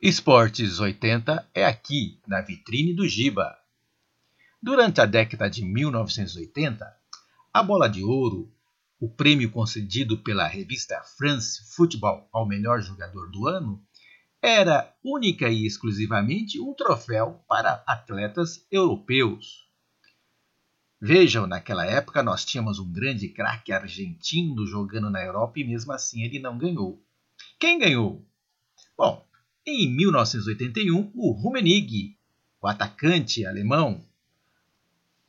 [0.00, 3.58] Esportes 80 é aqui, na vitrine do Giba.
[4.62, 6.86] Durante a década de 1980,
[7.52, 8.48] a Bola de Ouro,
[9.00, 13.84] o prêmio concedido pela revista France Football ao melhor jogador do ano,
[14.40, 19.68] era única e exclusivamente um troféu para atletas europeus.
[21.00, 26.22] Vejam, naquela época nós tínhamos um grande craque argentino jogando na Europa e mesmo assim
[26.22, 27.04] ele não ganhou.
[27.58, 28.24] Quem ganhou?
[28.96, 29.27] Bom,
[29.68, 32.16] em 1981, o Rummenigge,
[32.60, 34.02] o atacante alemão,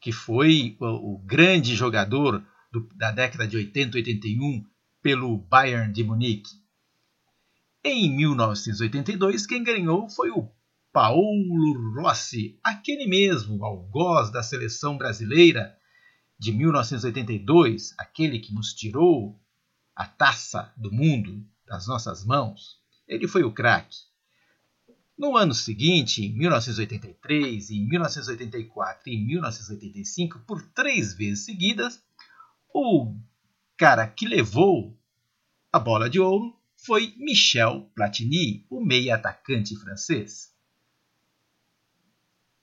[0.00, 4.66] que foi o, o grande jogador do, da década de 80 e 81
[5.00, 6.50] pelo Bayern de Munique.
[7.84, 10.50] Em 1982, quem ganhou foi o
[10.92, 15.76] Paulo Rossi, aquele mesmo algoz da seleção brasileira
[16.38, 19.40] de 1982, aquele que nos tirou
[19.94, 22.80] a taça do mundo das nossas mãos.
[23.06, 23.96] Ele foi o craque.
[25.16, 32.02] No ano seguinte, em 1983, em 1984 e em 1985, por três vezes seguidas,
[32.74, 33.14] o
[33.76, 34.98] cara que levou
[35.72, 40.52] a bola de ouro foi Michel Platini, o meia atacante francês.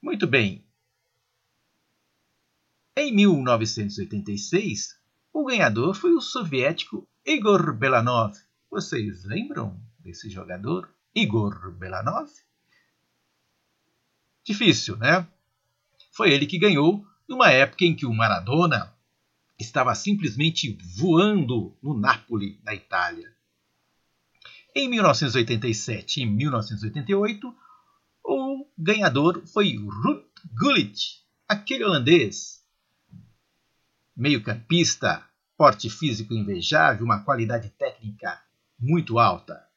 [0.00, 0.64] Muito bem.
[2.96, 4.98] Em 1986,
[5.32, 8.36] o ganhador foi o soviético Igor Belanov.
[8.70, 12.30] Vocês lembram desse jogador, Igor Belanov?
[14.44, 15.26] Difícil, né?
[16.12, 18.94] Foi ele que ganhou numa época em que o Maradona
[19.58, 23.34] estava simplesmente voando no Napoli, na Itália.
[24.74, 27.54] Em 1987 e 1988,
[28.24, 30.24] o ganhador foi Ruud
[30.54, 32.64] Gullit, aquele holandês.
[34.16, 35.24] Meio-campista,
[35.56, 38.40] porte físico invejável, uma qualidade técnica
[38.78, 39.67] muito alta.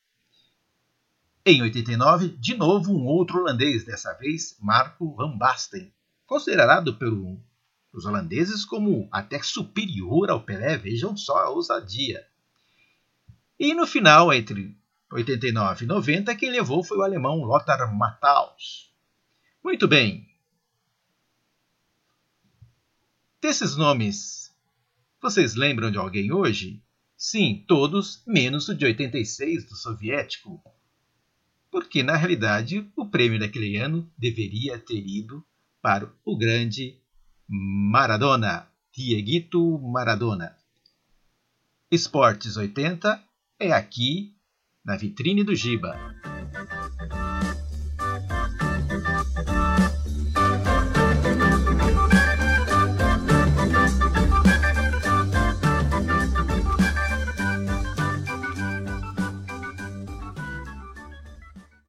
[1.43, 5.91] Em 89, de novo um outro holandês, dessa vez Marco van Basten,
[6.27, 12.23] considerado pelos holandeses como até superior ao Pelé, vejam só a ousadia.
[13.59, 14.77] E no final, entre
[15.11, 18.93] 89 e 90, quem levou foi o alemão Lothar Matthaus.
[19.63, 20.29] Muito bem.
[23.41, 24.55] Desses nomes,
[25.19, 26.83] vocês lembram de alguém hoje?
[27.17, 30.61] Sim, todos, menos o de 86 do soviético.
[31.71, 35.43] Porque, na realidade, o prêmio daquele ano deveria ter ido
[35.81, 36.99] para o grande
[37.47, 40.55] Maradona, Dieguito Maradona.
[41.89, 43.23] Esportes 80
[43.57, 44.35] é aqui
[44.83, 45.97] na vitrine do Giba.